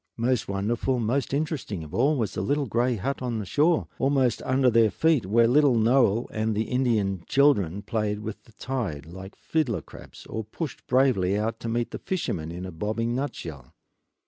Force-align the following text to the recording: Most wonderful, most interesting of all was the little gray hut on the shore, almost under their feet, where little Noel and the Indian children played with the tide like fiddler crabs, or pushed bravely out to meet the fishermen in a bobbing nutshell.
Most 0.17 0.47
wonderful, 0.47 0.99
most 0.99 1.31
interesting 1.31 1.83
of 1.83 1.93
all 1.93 2.17
was 2.17 2.33
the 2.33 2.41
little 2.41 2.65
gray 2.65 2.95
hut 2.95 3.21
on 3.21 3.37
the 3.37 3.45
shore, 3.45 3.87
almost 3.99 4.41
under 4.41 4.71
their 4.71 4.89
feet, 4.89 5.27
where 5.27 5.47
little 5.47 5.75
Noel 5.75 6.27
and 6.31 6.55
the 6.55 6.63
Indian 6.71 7.23
children 7.27 7.83
played 7.83 8.21
with 8.21 8.45
the 8.45 8.53
tide 8.53 9.05
like 9.05 9.35
fiddler 9.35 9.83
crabs, 9.83 10.25
or 10.25 10.43
pushed 10.43 10.87
bravely 10.87 11.37
out 11.37 11.59
to 11.59 11.69
meet 11.69 11.91
the 11.91 11.99
fishermen 11.99 12.51
in 12.51 12.65
a 12.65 12.71
bobbing 12.71 13.13
nutshell. 13.13 13.75